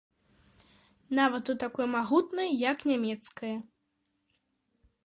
[1.19, 3.55] Нават у такой магутнай, як нямецкая.